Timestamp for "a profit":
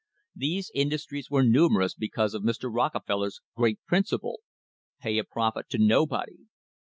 5.19-5.69